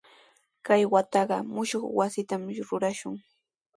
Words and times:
Kay 0.65 0.83
wataqa 0.93 1.37
mushuq 1.53 1.85
wasitami 1.97 2.51
rurashun. 2.67 3.15